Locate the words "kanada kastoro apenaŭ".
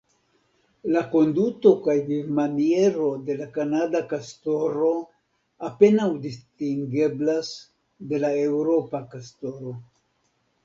3.57-6.07